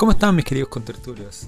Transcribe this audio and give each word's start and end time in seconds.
¿Cómo 0.00 0.12
están 0.12 0.34
mis 0.34 0.46
queridos 0.46 0.70
contertulios? 0.70 1.46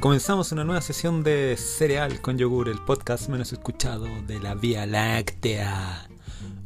Comenzamos 0.00 0.50
una 0.50 0.64
nueva 0.64 0.80
sesión 0.80 1.22
de 1.22 1.58
Cereal 1.58 2.22
con 2.22 2.38
Yogur, 2.38 2.70
el 2.70 2.78
podcast 2.78 3.28
menos 3.28 3.52
escuchado 3.52 4.06
de 4.26 4.40
la 4.40 4.54
Vía 4.54 4.86
Láctea. 4.86 6.08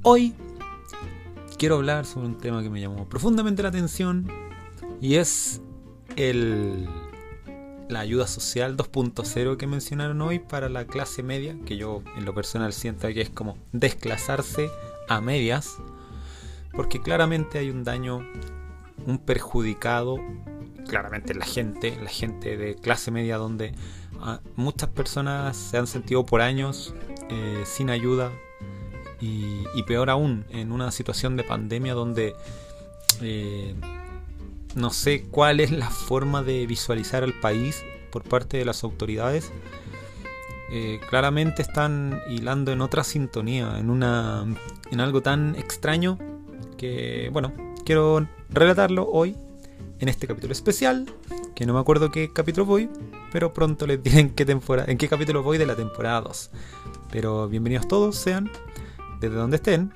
Hoy 0.03 0.37
quiero 1.59 1.75
hablar 1.75 2.07
sobre 2.07 2.29
un 2.29 2.39
tema 2.39 2.63
que 2.63 2.71
me 2.71 2.81
llamó 2.81 3.09
profundamente 3.09 3.65
la 3.65 3.71
atención 3.71 4.29
y 5.01 5.17
es 5.17 5.61
el 6.15 6.89
la 7.89 7.99
ayuda 7.99 8.29
social 8.29 8.77
2.0 8.77 9.57
que 9.57 9.67
mencionaron 9.67 10.23
hoy 10.23 10.39
para 10.39 10.69
la 10.69 10.87
clase 10.87 11.25
media, 11.25 11.59
que 11.67 11.77
yo 11.77 12.05
en 12.17 12.25
lo 12.25 12.37
personal 12.37 12.73
siento 12.73 13.09
que 13.09 13.23
es 13.23 13.31
como 13.31 13.59
desclasarse 13.73 14.71
a 15.09 15.21
medias, 15.21 15.77
porque 16.71 17.03
claramente 17.03 17.59
hay 17.59 17.71
un 17.71 17.83
daño, 17.83 18.21
un 19.07 19.19
perjudicado, 19.19 20.21
claramente 20.87 21.35
la 21.35 21.45
gente, 21.45 21.97
la 22.03 22.09
gente 22.09 22.57
de 22.57 22.75
clase 22.75 23.11
media 23.11 23.37
donde 23.37 23.73
ah, 24.21 24.41
muchas 24.55 24.89
personas 24.91 25.57
se 25.57 25.79
han 25.79 25.87
sentido 25.87 26.25
por 26.25 26.41
años 26.41 26.95
eh, 27.29 27.63
sin 27.65 27.91
ayuda 27.91 28.33
y, 29.21 29.83
peor 29.85 30.11
aún 30.11 30.45
en 30.51 30.73
una 30.73 30.91
situación 30.91 31.37
de 31.37 31.45
pandemia 31.45 31.95
donde 31.95 32.35
eh, 33.23 33.75
no 34.75 34.91
sé 34.91 35.23
cuál 35.31 35.61
es 35.61 35.71
la 35.71 35.91
forma 35.91 36.43
de 36.43 36.67
visualizar 36.67 37.23
al 37.23 37.33
país 37.33 37.85
por 38.11 38.25
parte 38.25 38.57
de 38.57 38.65
las 38.65 38.85
autoridades. 38.85 39.53
Eh, 40.73 40.99
claramente 41.09 41.63
están 41.63 42.21
hilando 42.29 42.73
en 42.73 42.81
otra 42.81 43.05
sintonía, 43.05 43.79
en 43.79 43.89
una 43.89 44.45
en 44.91 45.01
algo 45.01 45.23
tan 45.23 45.55
extraño 45.55 46.19
que 46.77 47.31
bueno, 47.33 47.53
quiero 47.85 48.27
relatarlo 48.51 49.09
hoy 49.09 49.37
en 49.99 50.09
este 50.09 50.27
capítulo 50.27 50.53
especial, 50.53 51.07
que 51.55 51.67
no 51.67 51.75
me 51.75 51.81
acuerdo 51.81 52.11
qué 52.11 52.33
capítulo 52.33 52.67
voy, 52.67 52.91
pero 53.33 53.53
pronto 53.53 53.87
les 53.87 54.03
diré 54.03 54.21
en 54.21 54.31
qué 54.31 54.45
temporada, 54.45 54.91
en 54.91 54.99
qué 54.99 55.09
capítulo 55.09 55.43
voy 55.43 55.59
de 55.59 55.67
la 55.67 55.77
temporada 55.77 56.21
2. 56.23 56.51
Pero 57.11 57.49
bienvenidos 57.49 57.89
todos 57.89 58.17
sean 58.17 58.51
desde 59.21 59.37
donde 59.37 59.57
estén 59.57 59.93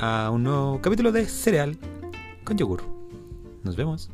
a 0.00 0.30
un 0.30 0.44
nuevo 0.44 0.80
capítulo 0.82 1.12
de 1.12 1.26
Cereal 1.26 1.78
con 2.44 2.56
yogur. 2.56 2.82
Nos 3.62 3.76
vemos. 3.76 4.10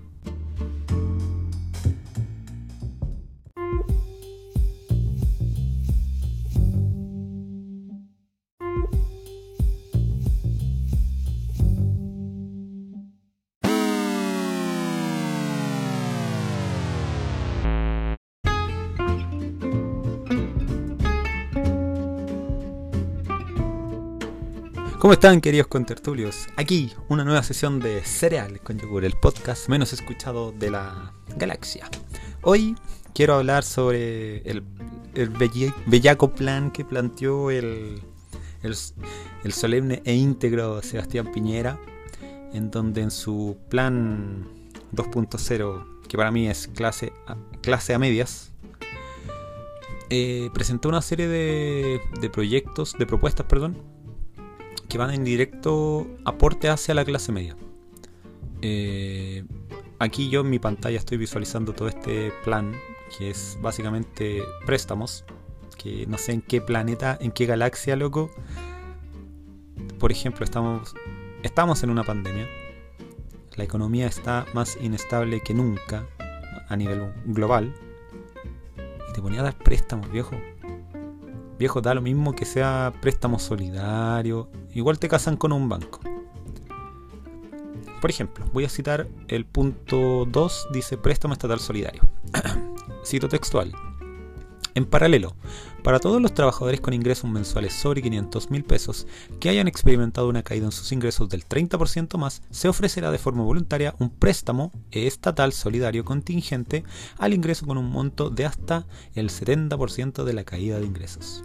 ¿Cómo 25.02 25.14
están, 25.14 25.40
queridos 25.40 25.66
contertulios? 25.66 26.46
Aquí, 26.54 26.92
una 27.08 27.24
nueva 27.24 27.42
sesión 27.42 27.80
de 27.80 28.04
Cereal 28.04 28.60
con 28.60 28.78
Yogur, 28.78 29.04
el 29.04 29.14
podcast 29.14 29.68
menos 29.68 29.92
escuchado 29.92 30.52
de 30.52 30.70
la 30.70 31.12
galaxia. 31.36 31.90
Hoy 32.42 32.76
quiero 33.12 33.34
hablar 33.34 33.64
sobre 33.64 34.48
el, 34.48 34.62
bellaco 35.86 36.32
plan 36.32 36.70
que 36.70 36.84
planteó 36.84 37.50
el, 37.50 38.00
el, 38.62 39.52
solemne 39.52 40.02
e 40.04 40.14
íntegro 40.14 40.80
Sebastián 40.82 41.32
Piñera, 41.32 41.80
en 42.52 42.70
donde 42.70 43.00
en 43.00 43.10
su 43.10 43.58
plan 43.70 44.46
2.0, 44.94 46.06
que 46.06 46.16
para 46.16 46.30
mí 46.30 46.46
es 46.46 46.68
clase 46.68 47.12
a, 47.26 47.36
clase 47.60 47.92
a 47.92 47.98
medias, 47.98 48.52
eh, 50.10 50.48
presentó 50.54 50.88
una 50.88 51.02
serie 51.02 51.26
de, 51.26 52.00
de 52.20 52.30
proyectos, 52.30 52.94
de 52.96 53.04
propuestas, 53.04 53.46
perdón, 53.46 53.82
que 54.92 54.98
van 54.98 55.14
en 55.14 55.24
directo 55.24 56.06
aporte 56.26 56.68
hacia 56.68 56.92
la 56.92 57.02
clase 57.06 57.32
media. 57.32 57.56
Eh, 58.60 59.42
aquí 59.98 60.28
yo 60.28 60.42
en 60.42 60.50
mi 60.50 60.58
pantalla 60.58 60.98
estoy 60.98 61.16
visualizando 61.16 61.72
todo 61.72 61.88
este 61.88 62.30
plan, 62.44 62.74
que 63.16 63.30
es 63.30 63.56
básicamente 63.62 64.42
préstamos, 64.66 65.24
que 65.78 66.06
no 66.08 66.18
sé 66.18 66.32
en 66.32 66.42
qué 66.42 66.60
planeta, 66.60 67.16
en 67.22 67.32
qué 67.32 67.46
galaxia, 67.46 67.96
loco. 67.96 68.30
Por 69.98 70.12
ejemplo, 70.12 70.44
estamos, 70.44 70.94
estamos 71.42 71.82
en 71.82 71.88
una 71.88 72.04
pandemia. 72.04 72.46
La 73.56 73.64
economía 73.64 74.06
está 74.06 74.44
más 74.52 74.76
inestable 74.78 75.40
que 75.40 75.54
nunca 75.54 76.06
a 76.68 76.76
nivel 76.76 77.14
global. 77.24 77.74
Y 79.08 79.12
te 79.14 79.22
ponía 79.22 79.40
a 79.40 79.44
dar 79.44 79.56
préstamos, 79.56 80.12
viejo. 80.12 80.36
Viejo, 81.58 81.80
da 81.80 81.94
lo 81.94 82.02
mismo 82.02 82.34
que 82.34 82.44
sea 82.44 82.92
préstamo 83.00 83.38
solidario. 83.38 84.50
Igual 84.74 84.98
te 84.98 85.08
casan 85.08 85.36
con 85.36 85.52
un 85.52 85.68
banco. 85.68 86.00
Por 88.00 88.10
ejemplo, 88.10 88.44
voy 88.52 88.64
a 88.64 88.68
citar 88.68 89.06
el 89.28 89.44
punto 89.44 90.24
2, 90.26 90.68
dice 90.72 90.98
préstamo 90.98 91.34
estatal 91.34 91.60
solidario. 91.60 92.02
Cito 93.04 93.28
textual. 93.28 93.72
En 94.74 94.86
paralelo, 94.86 95.36
para 95.82 95.98
todos 95.98 96.22
los 96.22 96.34
trabajadores 96.34 96.80
con 96.80 96.94
ingresos 96.94 97.30
mensuales 97.30 97.72
sobre 97.72 98.02
500 98.02 98.50
mil 98.50 98.64
pesos 98.64 99.06
que 99.40 99.48
hayan 99.48 99.68
experimentado 99.68 100.28
una 100.28 100.42
caída 100.42 100.66
en 100.66 100.72
sus 100.72 100.92
ingresos 100.92 101.28
del 101.28 101.46
30% 101.46 102.18
más, 102.18 102.42
se 102.50 102.68
ofrecerá 102.68 103.10
de 103.10 103.18
forma 103.18 103.42
voluntaria 103.42 103.94
un 103.98 104.10
préstamo 104.10 104.72
estatal 104.90 105.52
solidario 105.52 106.04
contingente 106.04 106.84
al 107.18 107.34
ingreso 107.34 107.66
con 107.66 107.78
un 107.78 107.90
monto 107.90 108.30
de 108.30 108.46
hasta 108.46 108.86
el 109.14 109.30
70% 109.30 110.24
de 110.24 110.32
la 110.32 110.44
caída 110.44 110.78
de 110.78 110.86
ingresos. 110.86 111.42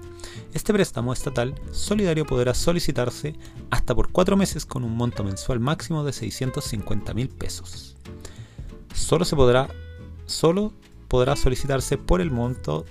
Este 0.53 0.73
préstamo 0.73 1.13
estatal 1.13 1.55
solidario 1.71 2.25
podrá 2.25 2.53
solicitarse 2.53 3.35
hasta 3.69 3.95
por 3.95 4.11
cuatro 4.11 4.37
meses 4.37 4.65
con 4.65 4.83
un 4.83 4.95
monto 4.95 5.23
mensual 5.23 5.59
máximo 5.59 6.03
de 6.03 6.13
650 6.13 7.13
mil 7.13 7.29
pesos. 7.29 7.95
Solo 8.93 9.25
se 9.25 9.35
podrá, 9.35 9.69
solo 10.25 10.73
podrá 11.07 11.35
solicitarse 11.35 11.97
por 11.97 12.21
el 12.21 12.31
monto 12.31 12.85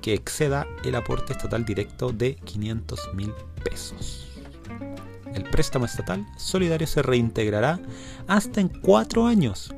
que 0.00 0.14
exceda 0.14 0.66
el 0.84 0.94
aporte 0.94 1.32
estatal 1.32 1.64
directo 1.64 2.12
de 2.12 2.36
500 2.36 3.14
mil 3.14 3.32
pesos. 3.64 4.28
El 5.34 5.44
préstamo 5.44 5.86
estatal 5.86 6.26
solidario 6.36 6.86
se 6.86 7.02
reintegrará 7.02 7.80
hasta 8.26 8.60
en 8.60 8.68
cuatro 8.68 9.26
años, 9.26 9.74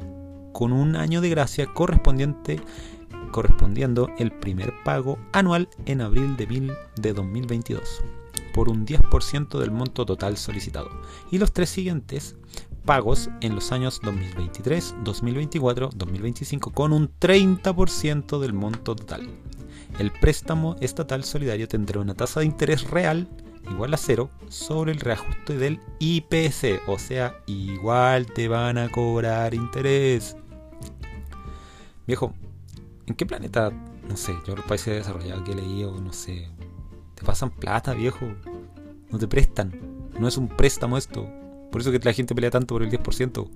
con 0.53 0.73
un 0.73 0.97
año 0.97 1.21
de 1.21 1.31
gracia 1.31 1.67
correspondiente 1.67 2.61
correspondiendo 3.35 4.11
el 4.19 4.31
primer 4.31 4.73
pago 4.85 5.19
anual 5.33 5.69
en 5.87 6.01
abril 6.01 6.37
de, 6.37 6.47
mil, 6.47 6.73
de 6.95 7.13
2022 7.13 8.05
por 8.55 8.69
un 8.69 8.87
10% 8.87 9.59
del 9.59 9.73
monto 9.73 10.07
total 10.07 10.37
solicitado 10.37 10.89
y 11.33 11.39
los 11.39 11.53
tres 11.53 11.71
siguientes 11.71 12.37
pagos 12.85 13.31
en 13.41 13.57
los 13.57 13.73
años 13.73 14.01
2023, 14.05 14.95
2024, 15.03 15.91
2025 15.97 16.71
con 16.71 16.93
un 16.93 17.11
30% 17.19 18.39
del 18.39 18.53
monto 18.53 18.95
total. 18.95 19.29
El 19.99 20.11
préstamo 20.11 20.77
estatal 20.81 21.25
solidario 21.25 21.69
tendrá 21.69 22.01
una 22.01 22.15
tasa 22.15 22.41
de 22.41 22.47
interés 22.47 22.91
real 22.91 23.29
igual 23.71 23.95
a 23.95 23.97
cero 23.97 24.31
sobre 24.49 24.93
el 24.93 25.01
reajuste 25.01 25.57
del 25.57 25.81
IPC, 25.99 26.89
o 26.89 26.99
sea, 26.99 27.37
igual 27.47 28.27
te 28.27 28.49
van 28.49 28.79
a 28.79 28.89
cobrar 28.91 29.55
interés. 29.55 30.37
Viejo, 32.07 32.35
¿en 33.07 33.15
qué 33.15 33.25
planeta, 33.25 33.71
no 34.09 34.17
sé, 34.17 34.35
yo 34.47 34.55
los 34.55 34.65
países 34.67 34.95
desarrollados 34.95 35.45
que 35.45 35.53
he 35.53 35.57
leído, 35.57 35.99
no 36.01 36.13
sé, 36.13 36.49
te 37.15 37.25
pasan 37.25 37.51
plata, 37.51 37.95
viejo? 37.95 38.27
No 39.11 39.19
te 39.19 39.29
prestan, 39.29 39.73
no 40.19 40.29
es 40.29 40.37
un 40.37 40.49
préstamo 40.49 40.99
esto. 40.99 41.27
Por 41.71 41.81
eso 41.81 41.91
que 41.91 41.99
la 41.99 42.13
gente 42.13 42.35
pelea 42.35 42.51
tanto 42.51 42.75
por 42.75 42.83
el 42.83 42.91
10%. 42.91 43.49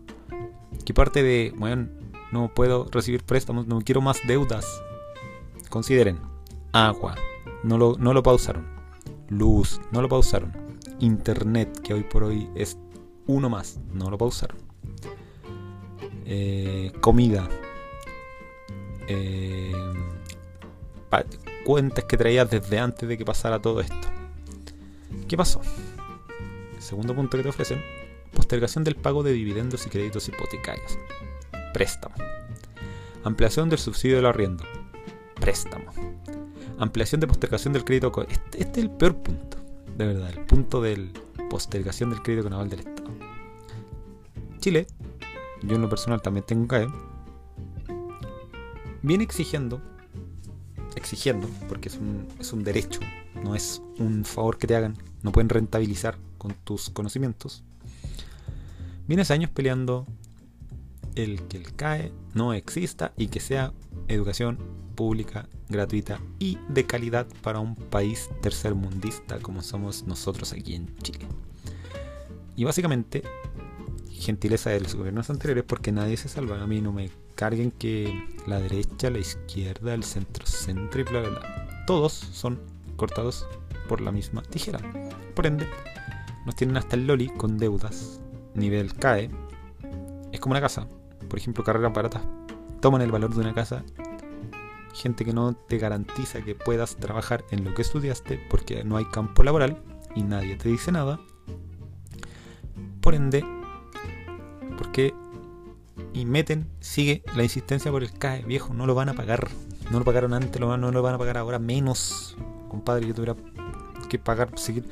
¿Qué 0.85 0.95
parte 0.95 1.23
de, 1.23 1.53
bueno, 1.57 1.89
no 2.33 2.53
puedo 2.55 2.87
recibir 2.91 3.23
préstamos, 3.23 3.67
no 3.67 3.81
quiero 3.81 4.01
más 4.01 4.19
deudas? 4.27 4.65
Consideren, 5.69 6.19
agua, 6.73 7.15
no 7.63 7.77
lo, 7.77 7.97
no 7.99 8.15
lo 8.15 8.23
pausaron. 8.23 8.67
Luz, 9.29 9.81
no 9.93 10.01
lo 10.01 10.09
pausaron. 10.09 10.53
Internet, 11.01 11.81
que 11.83 11.93
hoy 11.93 12.05
por 12.05 12.25
hoy 12.25 12.49
es 12.55 12.79
uno 13.27 13.51
más, 13.51 13.79
no 13.93 14.11
lo 14.11 14.17
pausaron. 14.17 14.57
Eh, 16.25 16.93
comida. 17.01 17.49
Eh, 19.07 19.73
cuentas 21.65 22.05
que 22.05 22.17
traías 22.17 22.51
desde 22.51 22.79
antes 22.79 23.07
de 23.07 23.19
que 23.19 23.25
pasara 23.25 23.61
todo 23.61 23.81
esto. 23.81 24.09
¿Qué 25.29 25.37
pasó? 25.37 25.61
Segundo 26.79 27.15
punto 27.15 27.37
que 27.37 27.43
te 27.43 27.49
ofrecen, 27.51 27.83
postergación 28.33 28.85
del 28.85 28.97
pago 28.97 29.23
de 29.23 29.33
dividendos 29.33 29.87
y 29.87 29.91
créditos 29.91 30.29
hipotecarios. 30.29 30.99
Préstamo. 31.75 32.15
Ampliación 33.25 33.69
del 33.69 33.79
subsidio 33.79 34.17
del 34.17 34.27
arriendo 34.27 34.65
préstamo. 35.41 35.85
Ampliación 36.79 37.21
de 37.21 37.27
postergación 37.27 37.73
del 37.73 37.85
crédito. 37.85 38.13
Este, 38.29 38.63
este, 38.63 38.81
es 38.81 38.87
el 38.87 38.91
peor 38.91 39.17
punto, 39.17 39.59
de 39.97 40.07
verdad, 40.07 40.31
el 40.31 40.41
punto 40.47 40.81
de 40.81 41.11
postergación 41.51 42.11
del 42.11 42.23
crédito 42.23 42.51
naval 42.51 42.69
del 42.69 42.81
Estado. 42.81 43.09
Chile, 44.61 44.87
yo 45.63 45.77
en 45.77 45.83
lo 45.83 45.89
personal 45.89 46.21
también 46.21 46.45
tengo 46.47 46.67
CAE, 46.69 46.89
viene 49.03 49.25
exigiendo, 49.25 49.81
exigiendo, 50.97 51.49
porque 51.69 51.89
es 51.89 51.97
un, 51.97 52.27
es 52.39 52.53
un 52.53 52.65
derecho, 52.65 53.01
no 53.43 53.55
es 53.55 53.83
un 53.99 54.25
favor 54.25 54.59
que 54.59 54.67
te 54.67 54.77
hagan, 54.77 54.97
no 55.23 55.33
pueden 55.33 55.49
rentabilizar 55.49 56.19
con 56.39 56.53
tus 56.65 56.91
conocimientos. 56.91 57.65
Vienes 59.07 59.31
años 59.31 59.51
peleando 59.51 60.07
el 61.15 61.43
que 61.49 61.57
el 61.57 61.75
CAE 61.75 62.13
no 62.35 62.53
exista 62.53 63.13
y 63.17 63.29
que 63.29 63.41
sea 63.41 63.73
educación 64.07 64.59
pública, 64.99 65.49
gratuita 65.69 66.19
y 66.41 66.59
de 66.69 66.85
calidad 66.85 67.29
para 67.41 67.61
un 67.61 67.77
país 67.77 68.31
tercermundista 68.43 69.39
como 69.39 69.63
somos 69.63 70.03
nosotros 70.09 70.53
aquí 70.53 70.75
en 70.75 70.93
Chile. 70.99 71.25
Y 72.57 72.65
básicamente, 72.65 73.23
gentileza 74.11 74.71
de 74.71 74.81
los 74.81 74.97
gobiernos 74.97 75.31
anteriores 75.31 75.63
porque 75.63 75.93
nadie 75.93 76.17
se 76.17 76.29
salva. 76.29 76.61
A 76.61 76.67
mí 76.67 76.81
no 76.81 76.93
me 76.93 77.13
carguen 77.37 77.71
que 77.71 78.13
la 78.49 78.59
derecha, 78.59 79.09
la 79.11 79.21
izquierda, 79.21 79.95
el 79.95 80.03
centro, 80.03 80.45
centro 80.45 81.01
y 81.01 81.05
bla 81.05 81.21
bla 81.21 81.31
bla. 81.31 81.85
Todos 81.87 82.13
son 82.13 82.59
cortados 82.97 83.47
por 83.89 84.01
la 84.01 84.11
misma 84.11 84.43
tijera. 84.43 84.81
Por 85.37 85.47
ende, 85.47 85.69
nos 86.45 86.57
tienen 86.57 86.77
hasta 86.77 86.97
el 86.97 87.07
loli 87.07 87.29
con 87.29 87.57
deudas, 87.57 88.21
nivel 88.57 88.95
CAE. 88.95 89.31
Es 90.33 90.41
como 90.41 90.55
una 90.55 90.61
casa. 90.61 90.89
Por 91.29 91.39
ejemplo, 91.39 91.63
carreras 91.63 91.93
baratas 91.93 92.23
toman 92.81 93.03
el 93.03 93.13
valor 93.13 93.33
de 93.33 93.43
una 93.43 93.55
casa. 93.55 93.85
Gente 94.95 95.25
que 95.25 95.33
no 95.33 95.55
te 95.55 95.79
garantiza 95.79 96.43
que 96.43 96.55
puedas 96.55 96.97
trabajar 96.97 97.45
en 97.51 97.65
lo 97.65 97.75
que 97.75 97.83
estudiaste 97.83 98.41
porque 98.51 98.85
no 98.85 98.97
hay 98.97 99.05
campo 99.07 99.43
laboral 99.43 99.83
y 100.15 100.23
nadie 100.23 100.57
te 100.57 100.69
dice 100.69 100.93
nada. 100.93 101.21
Por 103.01 103.15
ende, 103.15 103.45
porque 104.77 105.15
y 106.13 106.25
meten, 106.25 106.69
sigue 106.81 107.23
la 107.35 107.43
insistencia 107.43 107.91
por 107.91 108.03
el 108.03 108.13
CAE, 108.13 108.43
viejo, 108.43 108.75
no 108.75 108.87
lo 108.87 108.95
van 108.95 109.09
a 109.09 109.15
pagar. 109.15 109.49
No 109.91 109.99
lo 109.99 110.05
pagaron 110.05 110.35
antes, 110.35 110.61
no 110.61 110.77
lo 110.77 111.03
van 111.03 111.15
a 111.15 111.19
pagar 111.19 111.39
ahora 111.39 111.59
menos. 111.59 112.37
Compadre, 112.69 113.07
yo 113.07 113.15
tuviera 113.15 113.37
que 114.09 114.19
pagar, 114.19 114.51
seguir. 114.59 114.85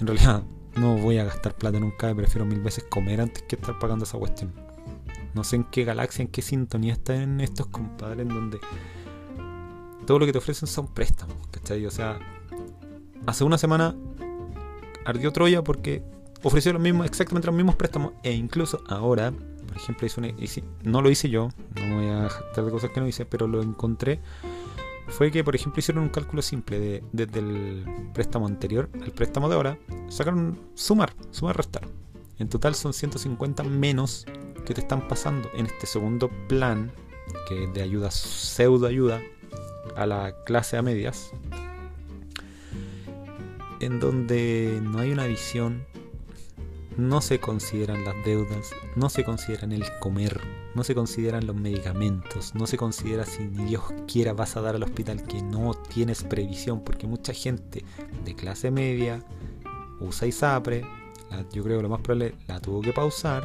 En 0.00 0.06
realidad, 0.06 0.42
no 0.76 0.96
voy 0.96 1.18
a 1.18 1.24
gastar 1.24 1.54
plata 1.54 1.78
en 1.78 1.84
un 1.84 1.92
CAE, 1.92 2.14
prefiero 2.14 2.44
mil 2.44 2.60
veces 2.60 2.84
comer 2.84 3.20
antes 3.20 3.42
que 3.42 3.56
estar 3.56 3.78
pagando 3.78 4.04
esa 4.04 4.18
cuestión. 4.18 4.52
No 5.34 5.44
sé 5.44 5.56
en 5.56 5.64
qué 5.64 5.84
galaxia, 5.84 6.22
en 6.22 6.28
qué 6.28 6.42
sintonía 6.42 6.92
están 6.92 7.40
estos 7.40 7.66
compadres 7.66 8.20
en 8.20 8.28
donde 8.28 8.60
todo 10.06 10.18
lo 10.18 10.26
que 10.26 10.32
te 10.32 10.38
ofrecen 10.38 10.68
son 10.68 10.88
préstamos, 10.88 11.36
¿cachai? 11.50 11.86
O 11.86 11.90
sea, 11.90 12.18
hace 13.26 13.44
una 13.44 13.58
semana 13.58 13.94
ardió 15.04 15.32
Troya 15.32 15.62
porque 15.62 16.02
ofreció 16.42 16.72
lo 16.72 16.78
mismo, 16.78 17.04
exactamente 17.04 17.46
los 17.46 17.56
mismos 17.56 17.76
préstamos 17.76 18.12
e 18.22 18.32
incluso 18.32 18.82
ahora, 18.88 19.32
por 19.32 19.76
ejemplo, 19.76 20.06
hice 20.38 20.64
no 20.82 21.02
lo 21.02 21.10
hice 21.10 21.30
yo, 21.30 21.48
no 21.76 21.96
voy 21.96 22.08
a 22.08 22.28
jactar 22.28 22.64
de 22.64 22.70
cosas 22.70 22.90
que 22.90 23.00
no 23.00 23.06
hice, 23.06 23.24
pero 23.24 23.46
lo 23.46 23.62
encontré, 23.62 24.20
fue 25.08 25.30
que, 25.30 25.44
por 25.44 25.54
ejemplo, 25.54 25.80
hicieron 25.80 26.04
un 26.04 26.10
cálculo 26.10 26.42
simple 26.42 26.78
de, 26.78 27.04
desde 27.12 27.40
el 27.40 27.84
préstamo 28.12 28.46
anterior 28.46 28.88
al 29.02 29.12
préstamo 29.12 29.48
de 29.48 29.54
ahora, 29.54 29.78
sacaron 30.08 30.58
sumar, 30.74 31.14
sumar, 31.30 31.56
restar. 31.56 31.86
En 32.38 32.48
total 32.48 32.74
son 32.74 32.92
150 32.92 33.62
menos 33.62 34.26
que 34.64 34.74
te 34.74 34.80
están 34.80 35.08
pasando 35.08 35.50
en 35.54 35.66
este 35.66 35.86
segundo 35.86 36.30
plan, 36.48 36.92
que 37.48 37.64
es 37.64 37.74
de 37.74 37.82
ayuda, 37.82 38.10
pseudo 38.10 38.86
ayuda 38.86 39.20
a 39.96 40.06
la 40.06 40.34
clase 40.44 40.76
a 40.76 40.82
medias, 40.82 41.30
en 43.80 44.00
donde 44.00 44.80
no 44.82 45.00
hay 45.00 45.12
una 45.12 45.26
visión 45.26 45.84
no 46.96 47.20
se 47.22 47.40
consideran 47.40 48.04
las 48.04 48.14
deudas, 48.24 48.70
no 48.96 49.08
se 49.08 49.24
consideran 49.24 49.72
el 49.72 49.84
comer, 50.00 50.40
no 50.74 50.84
se 50.84 50.94
consideran 50.94 51.46
los 51.46 51.56
medicamentos, 51.56 52.54
no 52.54 52.66
se 52.66 52.76
considera 52.76 53.24
si 53.24 53.44
ni 53.44 53.64
Dios 53.64 53.82
quiera 54.06 54.34
vas 54.34 54.56
a 54.56 54.60
dar 54.60 54.76
al 54.76 54.82
hospital 54.82 55.22
que 55.22 55.42
no 55.42 55.74
tienes 55.74 56.22
previsión, 56.22 56.84
porque 56.84 57.06
mucha 57.06 57.32
gente 57.32 57.84
de 58.24 58.34
clase 58.34 58.70
media 58.70 59.24
usa 60.00 60.28
ISAPRE, 60.28 60.84
yo 61.52 61.62
creo 61.62 61.78
que 61.78 61.82
lo 61.82 61.88
más 61.88 62.00
probable 62.00 62.34
la 62.46 62.60
tuvo 62.60 62.82
que 62.82 62.92
pausar 62.92 63.42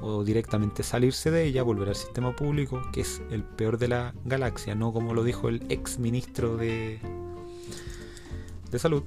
o 0.00 0.24
directamente 0.24 0.82
salirse 0.82 1.30
de 1.30 1.44
ella, 1.44 1.62
volver 1.62 1.88
al 1.88 1.96
sistema 1.96 2.34
público, 2.34 2.82
que 2.92 3.00
es 3.00 3.20
el 3.30 3.42
peor 3.42 3.78
de 3.78 3.88
la 3.88 4.14
galaxia, 4.24 4.74
no 4.74 4.92
como 4.92 5.14
lo 5.14 5.24
dijo 5.24 5.48
el 5.48 5.62
ex 5.68 5.98
ministro 5.98 6.56
de, 6.56 7.00
de 8.70 8.78
salud. 8.78 9.02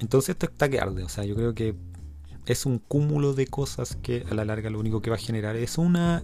Entonces 0.00 0.30
esto 0.30 0.46
está 0.46 0.68
que 0.68 0.78
arde, 0.78 1.02
o 1.02 1.08
sea, 1.08 1.24
yo 1.24 1.34
creo 1.34 1.54
que 1.54 1.74
es 2.46 2.66
un 2.66 2.78
cúmulo 2.78 3.34
de 3.34 3.46
cosas 3.46 3.96
que 4.00 4.24
a 4.30 4.34
la 4.34 4.44
larga 4.44 4.70
lo 4.70 4.78
único 4.78 5.02
que 5.02 5.10
va 5.10 5.16
a 5.16 5.20
generar 5.20 5.56
es 5.56 5.76
una, 5.76 6.22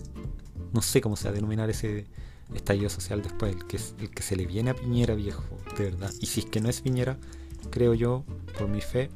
no 0.72 0.80
sé 0.80 1.00
cómo 1.00 1.16
se 1.16 1.24
va 1.24 1.30
a 1.30 1.34
denominar 1.34 1.68
ese 1.70 2.06
estallido 2.54 2.88
social 2.88 3.22
después, 3.22 3.54
el 3.54 3.66
que, 3.66 3.78
el 3.98 4.10
que 4.10 4.22
se 4.22 4.36
le 4.36 4.46
viene 4.46 4.70
a 4.70 4.74
Piñera 4.74 5.14
viejo, 5.14 5.44
de 5.76 5.84
verdad. 5.84 6.12
Y 6.20 6.26
si 6.26 6.40
es 6.40 6.46
que 6.46 6.60
no 6.60 6.68
es 6.68 6.80
Piñera, 6.80 7.18
creo 7.70 7.94
yo, 7.94 8.24
por 8.56 8.68
mi 8.68 8.80
fe, 8.80 9.10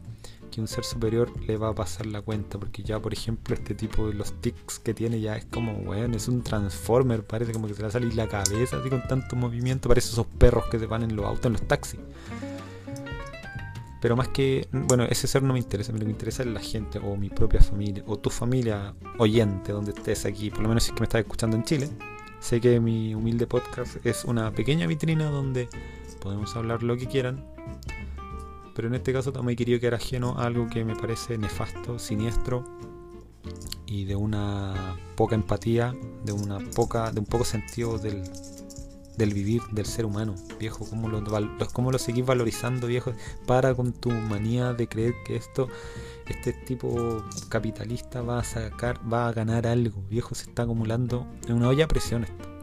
que 0.59 0.63
un 0.63 0.67
ser 0.67 0.85
superior 0.85 1.31
le 1.47 1.57
va 1.57 1.69
a 1.69 1.75
pasar 1.75 2.07
la 2.07 2.21
cuenta, 2.21 2.59
porque 2.59 2.83
ya, 2.83 2.99
por 2.99 3.13
ejemplo, 3.13 3.55
este 3.55 3.77
tipo 3.77 4.09
de 4.09 4.15
los 4.15 4.33
tics 4.41 4.81
que 4.81 4.93
tiene 4.93 5.21
ya 5.21 5.37
es 5.37 5.45
como, 5.45 5.75
bueno, 5.75 6.17
es 6.17 6.27
un 6.27 6.43
transformer, 6.43 7.25
parece 7.25 7.53
como 7.53 7.69
que 7.69 7.75
se 7.75 7.79
le 7.79 7.85
va 7.85 7.89
a 7.91 7.93
salir 7.93 8.15
la 8.17 8.27
cabeza 8.27 8.79
así 8.79 8.91
con 8.91 9.07
tanto 9.07 9.37
movimiento, 9.37 9.89
parece 9.89 10.09
esos 10.09 10.27
perros 10.27 10.65
que 10.69 10.81
se 10.81 10.87
van 10.87 11.05
en 11.05 11.15
los 11.15 11.25
autos, 11.27 11.47
en 11.47 11.53
los 11.53 11.63
taxis. 11.63 12.01
Pero 14.01 14.17
más 14.17 14.29
que, 14.29 14.67
bueno, 14.73 15.05
ese 15.05 15.29
ser 15.29 15.45
no 15.45 15.53
me 15.53 15.61
interesa, 15.61 15.93
me 15.93 16.05
interesa 16.05 16.43
es 16.43 16.49
la 16.49 16.61
gente 16.61 16.99
o 16.99 17.17
mi 17.17 17.29
propia 17.29 17.61
familia 17.61 18.03
o 18.07 18.19
tu 18.19 18.29
familia 18.29 18.95
oyente 19.19 19.71
donde 19.71 19.93
estés 19.93 20.25
aquí, 20.25 20.51
por 20.51 20.63
lo 20.63 20.69
menos 20.69 20.83
si 20.83 20.91
es 20.91 20.95
que 20.95 21.01
me 21.01 21.05
estás 21.05 21.21
escuchando 21.21 21.57
en 21.57 21.63
Chile. 21.63 21.89
Sé 22.41 22.61
que 22.61 22.81
mi 22.81 23.15
humilde 23.15 23.47
podcast 23.47 24.05
es 24.05 24.25
una 24.25 24.51
pequeña 24.51 24.89
vitrina 24.89 25.31
donde 25.31 25.69
podemos 26.21 26.57
hablar 26.57 26.83
lo 26.83 26.97
que 26.97 27.07
quieran, 27.07 27.45
pero 28.79 28.87
en 28.87 28.95
este 28.95 29.13
caso 29.13 29.33
también 29.33 29.57
querido 29.57 29.81
quedar 29.81 29.95
ajeno 29.95 30.39
a 30.39 30.45
algo 30.45 30.69
que 30.69 30.85
me 30.85 30.95
parece 30.95 31.37
nefasto, 31.37 31.99
siniestro 31.99 32.65
y 33.87 34.05
de 34.05 34.15
una 34.15 34.97
poca 35.17 35.35
empatía, 35.35 35.97
de 36.25 36.31
una 36.31 36.61
poca, 36.77 37.11
de 37.11 37.19
un 37.19 37.27
poco 37.27 37.45
sentido 37.45 37.99
del, 37.99 38.23
del 39.17 39.35
vivir 39.35 39.63
del 39.73 39.85
ser 39.85 40.07
humano, 40.07 40.37
viejo, 40.61 40.89
cómo 40.89 41.09
lo, 41.09 41.25
cómo 41.73 41.91
lo 41.91 41.99
seguís 41.99 42.25
valorizando, 42.25 42.87
viejo, 42.87 43.15
para 43.49 43.75
con 43.75 43.93
tu 43.93 44.11
manía 44.13 44.73
de 44.75 44.87
creer 44.87 45.15
que 45.27 45.35
esto, 45.35 45.67
este 46.29 46.53
tipo 46.53 47.25
capitalista 47.49 48.23
va 48.23 48.39
a 48.39 48.45
sacar, 48.45 49.01
va 49.13 49.27
a 49.27 49.33
ganar 49.33 49.67
algo, 49.67 50.05
viejo, 50.09 50.37
se 50.37 50.45
está 50.45 50.63
acumulando 50.63 51.27
en 51.49 51.57
una 51.57 51.67
olla 51.67 51.87
a 51.87 51.89
presión 51.89 52.23
esto. 52.23 52.58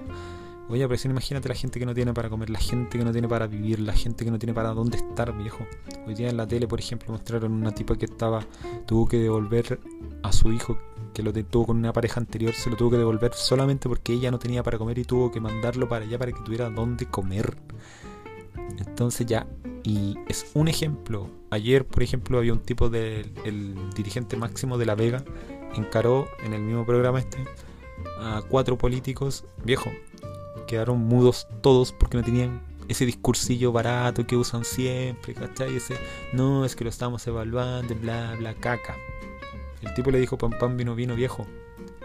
Olla 0.67 0.85
a 0.85 0.87
presión, 0.87 1.11
imagínate 1.11 1.47
la 1.47 1.53
gente 1.53 1.79
que 1.79 1.85
no 1.85 1.93
tiene 1.93 2.11
para 2.11 2.27
comer, 2.27 2.49
la 2.49 2.57
gente 2.59 2.97
que 2.97 3.05
no 3.05 3.11
tiene 3.11 3.27
para 3.27 3.45
vivir, 3.45 3.79
la 3.79 3.93
gente 3.93 4.25
que 4.25 4.31
no 4.31 4.39
tiene 4.39 4.53
para 4.53 4.69
dónde 4.69 4.97
estar, 4.97 5.31
viejo. 5.37 5.65
Hoy 6.07 6.15
día 6.15 6.27
en 6.29 6.37
la 6.37 6.47
tele, 6.47 6.67
por 6.67 6.79
ejemplo, 6.79 7.11
mostraron 7.11 7.51
una 7.51 7.71
tipa 7.71 7.95
que 7.95 8.05
estaba, 8.05 8.43
tuvo 8.87 9.07
que 9.07 9.17
devolver 9.17 9.79
a 10.23 10.31
su 10.33 10.51
hijo 10.51 10.77
que 11.13 11.21
lo 11.21 11.31
tuvo 11.31 11.67
con 11.67 11.77
una 11.77 11.93
pareja 11.93 12.19
anterior, 12.19 12.53
se 12.53 12.69
lo 12.71 12.75
tuvo 12.75 12.91
que 12.91 12.97
devolver 12.97 13.33
solamente 13.35 13.87
porque 13.87 14.13
ella 14.13 14.31
no 14.31 14.39
tenía 14.39 14.63
para 14.63 14.79
comer 14.79 14.97
y 14.97 15.05
tuvo 15.05 15.31
que 15.31 15.39
mandarlo 15.39 15.87
para 15.87 16.03
allá 16.03 16.17
para 16.17 16.31
que 16.31 16.41
tuviera 16.41 16.69
dónde 16.71 17.05
comer. 17.05 17.55
Entonces 18.79 19.27
ya, 19.27 19.45
y 19.83 20.15
es 20.27 20.49
un 20.55 20.67
ejemplo. 20.67 21.29
Ayer, 21.51 21.85
por 21.85 22.01
ejemplo, 22.01 22.39
había 22.39 22.53
un 22.53 22.59
tipo 22.59 22.89
del 22.89 23.31
dirigente 23.95 24.35
máximo 24.35 24.79
de 24.79 24.85
La 24.87 24.95
Vega, 24.95 25.23
encaró 25.75 26.27
en 26.43 26.53
el 26.53 26.63
mismo 26.63 26.85
programa 26.85 27.19
este 27.19 27.45
a 28.19 28.41
cuatro 28.49 28.77
políticos, 28.77 29.45
viejo, 29.63 29.91
quedaron 30.67 30.99
mudos 30.99 31.47
todos 31.61 31.91
porque 31.91 32.17
no 32.17 32.23
tenían 32.23 32.61
ese 32.87 33.05
discursillo 33.05 33.71
barato 33.71 34.25
que 34.27 34.35
usan 34.35 34.63
siempre, 34.63 35.33
¿cachai? 35.33 35.75
Ese, 35.75 35.95
no, 36.33 36.65
es 36.65 36.75
que 36.75 36.83
lo 36.83 36.89
estamos 36.89 37.25
evaluando, 37.27 37.95
bla, 37.95 38.35
bla, 38.37 38.53
caca. 38.53 38.95
El 39.81 39.93
tipo 39.93 40.11
le 40.11 40.19
dijo, 40.19 40.37
pam, 40.37 40.51
pam, 40.57 40.77
vino, 40.77 40.95
vino, 40.95 41.15
viejo. 41.15 41.45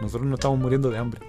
Nosotros 0.00 0.28
no 0.28 0.34
estamos 0.34 0.58
muriendo 0.58 0.90
de 0.90 0.98
hambre. 0.98 1.20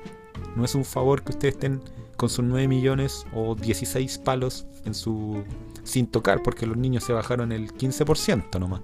No 0.56 0.66
es 0.66 0.76
un 0.76 0.86
favor 0.86 1.24
que 1.24 1.32
ustedes 1.32 1.56
estén 1.56 1.82
con 2.18 2.30
sus 2.30 2.46
9 2.46 2.68
millones 2.68 3.26
o 3.34 3.56
16 3.56 4.20
palos 4.20 4.66
en 4.86 4.94
su 4.94 5.44
sin 5.84 6.08
tocar, 6.08 6.44
porque 6.44 6.66
los 6.66 6.78
niños 6.78 7.04
se 7.04 7.14
bajaron 7.14 7.52
el 7.52 7.74
15% 7.74 8.60
nomás. 8.60 8.82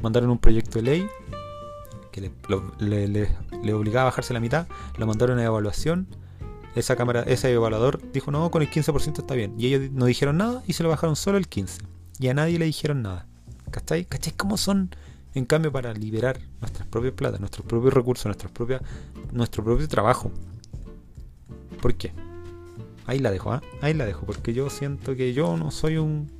Mandaron 0.00 0.30
un 0.30 0.38
proyecto 0.38 0.78
de 0.78 0.82
ley 0.82 1.08
que 2.12 2.20
le, 2.20 3.08
le, 3.08 3.74
obligaba 3.74 4.02
a 4.02 4.04
bajarse 4.06 4.32
la 4.32 4.40
mitad, 4.40 4.66
lo 4.96 5.06
mandaron 5.06 5.38
a 5.38 5.44
evaluación. 5.44 6.06
Esa 6.76 6.94
cámara, 6.94 7.22
ese 7.22 7.52
evaluador 7.52 8.00
dijo, 8.12 8.30
no, 8.30 8.48
con 8.52 8.62
el 8.62 8.70
15% 8.70 9.18
está 9.18 9.34
bien. 9.34 9.54
Y 9.58 9.66
ellos 9.66 9.90
no 9.90 10.04
dijeron 10.04 10.36
nada 10.36 10.62
y 10.66 10.74
se 10.74 10.84
lo 10.84 10.90
bajaron 10.90 11.16
solo 11.16 11.38
el 11.38 11.50
15%. 11.50 11.80
Y 12.20 12.28
a 12.28 12.34
nadie 12.34 12.58
le 12.58 12.66
dijeron 12.66 13.02
nada. 13.02 13.26
¿Cachai? 13.70 14.04
¿Cachai? 14.04 14.32
¿Cómo 14.36 14.56
son 14.56 14.90
en 15.36 15.44
cambio, 15.44 15.70
para 15.70 15.92
liberar 15.92 16.38
nuestras 16.62 16.88
propias 16.88 17.12
plata, 17.12 17.36
nuestros 17.38 17.66
propios 17.66 17.92
recursos, 17.92 18.24
nuestros 18.24 18.50
propias, 18.52 18.80
nuestro 19.32 19.62
propio 19.62 19.86
trabajo. 19.86 20.32
¿Por 21.82 21.94
qué? 21.94 22.10
Ahí 23.04 23.18
la 23.18 23.30
dejo, 23.30 23.52
¿ah? 23.52 23.62
Ahí 23.82 23.92
la 23.92 24.06
dejo, 24.06 24.24
porque 24.24 24.54
yo 24.54 24.70
siento 24.70 25.14
que 25.14 25.34
yo 25.34 25.58
no 25.58 25.70
soy 25.70 25.98
un... 25.98 26.30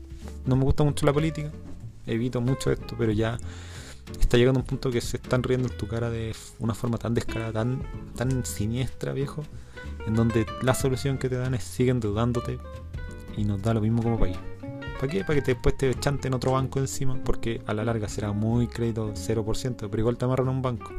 No 0.47 0.57
me 0.57 0.65
gusta 0.65 0.83
mucho 0.83 1.05
la 1.05 1.13
política, 1.13 1.53
evito 2.07 2.41
mucho 2.41 2.73
esto, 2.73 2.97
pero 2.97 3.13
ya 3.13 3.37
está 4.21 4.37
llegando 4.37 4.61
a 4.61 4.63
un 4.63 4.67
punto 4.67 4.91
que 4.91 5.01
se 5.01 5.17
están 5.17 5.43
riendo 5.43 5.69
en 5.69 5.77
tu 5.77 5.87
cara 5.89 6.11
de 6.11 6.35
una 6.59 6.75
forma 6.75 6.99
tan 6.99 7.15
descarada, 7.15 7.53
tan, 7.53 7.83
tan 8.17 8.45
siniestra, 8.45 9.13
viejo, 9.13 9.43
en 10.07 10.15
donde 10.15 10.47
la 10.63 10.75
solución 10.75 11.19
que 11.19 11.29
te 11.29 11.37
dan 11.37 11.55
es 11.55 11.65
siguen 11.65 12.01
dudándote 12.01 12.59
y 13.37 13.45
nos 13.45 13.63
da 13.63 13.75
lo 13.75 13.81
mismo 13.81 14.03
como 14.03 14.19
país. 14.19 14.37
¿Para 14.99 15.13
qué? 15.13 15.25
Para 15.25 15.41
que 15.41 15.53
después 15.53 15.77
te 15.77 15.95
chanten 15.95 16.33
otro 16.33 16.53
banco 16.53 16.79
encima, 16.79 17.23
porque 17.23 17.61
a 17.67 17.75
la 17.75 17.85
larga 17.85 18.09
será 18.09 18.33
muy 18.33 18.67
crédito 18.67 19.13
0%, 19.13 19.89
pero 19.91 19.99
igual 19.99 20.17
te 20.17 20.25
amarran 20.25 20.49
a 20.49 20.51
un 20.51 20.63
banco. 20.63 20.91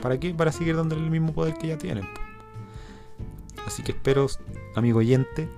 ¿Para 0.00 0.18
qué? 0.18 0.34
Para 0.34 0.50
seguir 0.50 0.76
dándole 0.76 1.02
el 1.02 1.10
mismo 1.10 1.32
poder 1.32 1.54
que 1.54 1.68
ya 1.68 1.78
tienen. 1.78 2.04
Así 3.64 3.84
que 3.84 3.92
espero, 3.92 4.26
amigo 4.74 4.98
oyente, 4.98 5.48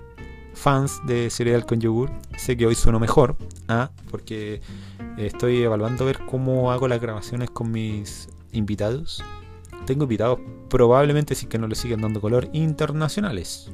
fans 0.53 1.01
de 1.07 1.31
cereal 1.31 1.65
con 1.65 1.79
yogur, 1.81 2.11
sé 2.37 2.55
que 2.55 2.67
hoy 2.67 2.75
sueno 2.75 2.99
mejor, 2.99 3.35
¿ah? 3.67 3.89
porque 4.11 4.61
estoy 5.17 5.63
evaluando 5.63 6.05
ver 6.05 6.19
cómo 6.25 6.71
hago 6.71 6.87
las 6.87 7.01
grabaciones 7.01 7.49
con 7.49 7.71
mis 7.71 8.29
invitados. 8.51 9.23
Tengo 9.85 10.03
invitados 10.03 10.39
probablemente, 10.69 11.35
si 11.35 11.47
que 11.47 11.57
no 11.57 11.67
le 11.67 11.75
siguen 11.75 12.01
dando 12.01 12.21
color, 12.21 12.49
internacionales. 12.53 13.71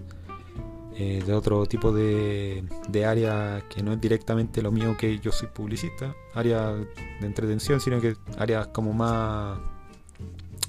Eh, 0.93 1.23
de 1.25 1.33
otro 1.33 1.65
tipo 1.65 1.91
de, 1.91 2.63
de, 2.89 3.05
área 3.05 3.63
que 3.69 3.81
no 3.81 3.93
es 3.93 4.01
directamente 4.01 4.61
lo 4.61 4.71
mío 4.71 4.95
que 4.99 5.17
yo 5.19 5.31
soy 5.31 5.47
publicista, 5.47 6.13
área 6.35 6.73
de 6.73 7.25
entretención, 7.25 7.79
sino 7.79 7.99
que 8.01 8.15
áreas 8.37 8.67
como 8.67 8.93
más... 8.93 9.57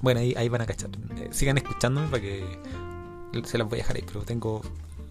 Bueno, 0.01 0.21
ahí, 0.21 0.33
ahí 0.37 0.49
van 0.49 0.63
a 0.63 0.67
cachar. 0.67 0.91
Eh, 1.17 1.29
sigan 1.33 1.59
escuchándome 1.59 2.07
para 2.07 2.23
que 2.23 2.45
se 3.45 3.59
las 3.59 3.69
voy 3.69 3.81
a 3.81 3.83
dejar 3.83 3.97
ahí, 3.97 4.05
pero 4.07 4.23
tengo 4.23 4.63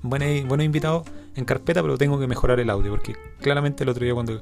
buenos, 0.02 0.48
buenos 0.48 0.66
invitados 0.66 1.08
en 1.36 1.46
carpeta, 1.46 1.82
pero 1.82 1.98
tengo 1.98 2.20
que 2.20 2.28
mejorar 2.28 2.60
el 2.60 2.70
audio, 2.70 2.92
porque 2.92 3.16
claramente 3.42 3.84
el 3.84 3.90
otro 3.90 4.04
día 4.04 4.14
cuando 4.14 4.42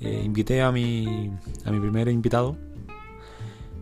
eh, 0.00 0.22
invité 0.24 0.62
a 0.62 0.72
mi, 0.72 1.30
a 1.64 1.70
mi 1.70 1.80
primer 1.80 2.08
invitado, 2.08 2.56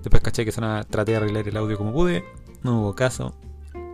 después 0.03 0.23
caché 0.23 0.45
que 0.45 0.53
son 0.53 0.65
traté 0.89 1.13
de 1.13 1.17
arreglar 1.19 1.49
el 1.49 1.57
audio 1.57 1.79
como 1.79 1.93
pude, 1.93 2.25
no 2.63 2.81
hubo 2.81 2.95
caso, 2.95 3.35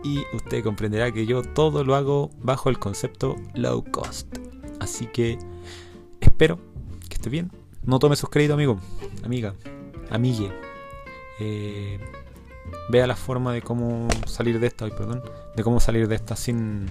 y 0.03 0.23
usted 0.33 0.63
comprenderá 0.63 1.11
que 1.11 1.25
yo 1.25 1.41
todo 1.41 1.83
lo 1.83 1.95
hago 1.95 2.29
bajo 2.39 2.69
el 2.69 2.77
concepto 2.77 3.35
low 3.55 3.83
cost. 3.91 4.37
Así 4.79 5.07
que 5.07 5.39
espero 6.21 6.59
que 7.09 7.15
esté 7.15 7.29
bien. 7.29 7.51
No 7.83 7.97
tome 7.97 8.15
sus 8.15 8.29
créditos, 8.29 8.53
amigo, 8.53 8.79
amiga, 9.23 9.55
amigue. 10.11 10.51
Eh, 11.39 11.99
vea 12.89 13.07
la 13.07 13.15
forma 13.15 13.51
de 13.53 13.61
cómo 13.61 14.07
salir 14.27 14.59
de 14.59 14.67
esta, 14.67 14.87
perdón, 14.89 15.23
de 15.55 15.63
cómo 15.63 15.79
salir 15.79 16.07
de 16.07 16.15
esta 16.15 16.35
sin, 16.35 16.87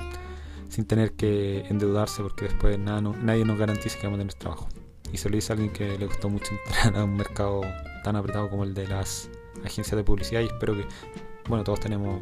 sin 0.69 0.85
tener 0.85 1.13
que 1.13 1.61
endeudarse, 1.69 2.23
porque 2.23 2.47
después 2.47 2.79
nada, 2.79 3.01
nadie 3.01 3.45
nos 3.45 3.59
garantiza 3.59 3.99
que 3.99 4.07
vamos 4.07 4.19
a 4.19 4.23
tener 4.23 4.35
trabajo. 4.35 4.69
Y 5.15 5.17
se 5.17 5.31
lo 5.31 5.37
dice 5.37 5.53
a 5.53 5.55
alguien 5.55 5.73
que 5.73 5.97
le 5.97 6.07
gustó 6.07 6.29
mucho 6.29 6.53
entrar 6.67 6.97
a 6.97 7.05
un 7.05 7.15
mercado 7.15 7.61
tan 8.03 8.17
apretado 8.17 8.51
como 8.51 8.65
el 8.65 8.75
de 8.75 8.89
las 8.89 9.31
agencias 9.65 9.97
de 9.97 10.03
publicidad 10.03 10.41
y 10.41 10.47
espero 10.47 10.75
que, 10.75 10.85
bueno, 11.49 11.63
todos 11.63 11.79
tenemos 11.79 12.21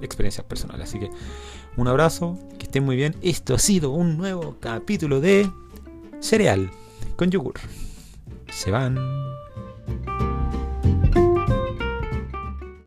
experiencias 0.00 0.46
personales. 0.46 0.88
Así 0.88 0.98
que 0.98 1.10
un 1.76 1.88
abrazo, 1.88 2.38
que 2.58 2.64
estén 2.64 2.84
muy 2.84 2.96
bien. 2.96 3.14
Esto 3.20 3.54
ha 3.54 3.58
sido 3.58 3.90
un 3.90 4.16
nuevo 4.16 4.56
capítulo 4.60 5.20
de 5.20 5.50
Cereal 6.20 6.70
con 7.16 7.30
yogur. 7.30 7.56
Se 8.50 8.70
van. 8.70 8.96